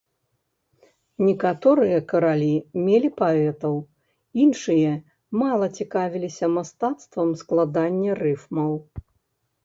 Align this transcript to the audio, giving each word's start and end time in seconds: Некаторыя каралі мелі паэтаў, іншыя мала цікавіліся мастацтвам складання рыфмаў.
Некаторыя 1.25 1.97
каралі 2.11 2.47
мелі 2.85 3.09
паэтаў, 3.19 3.75
іншыя 4.45 4.93
мала 5.41 5.67
цікавіліся 5.81 6.45
мастацтвам 6.55 7.29
складання 7.43 8.17
рыфмаў. 8.21 8.73